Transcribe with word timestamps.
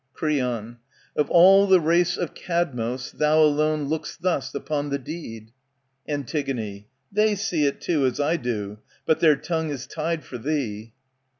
Creofi. 0.15 0.77
Of 1.15 1.29
all 1.29 1.67
the 1.67 1.79
race 1.79 2.17
of 2.17 2.33
Cadmos 2.33 3.11
thou 3.11 3.39
alone 3.39 3.83
Look'st 3.85 4.23
thus 4.23 4.55
upon 4.55 4.89
the 4.89 4.97
deed. 4.97 5.51
Antig, 6.09 6.85
They 7.11 7.35
see 7.35 7.67
it 7.67 7.79
too 7.81 8.07
As 8.07 8.19
I 8.19 8.37
do, 8.37 8.79
but 9.05 9.19
their 9.19 9.35
tongue 9.35 9.69
is 9.69 9.85
tied 9.85 10.23
for 10.23 10.39
thee. 10.39 10.93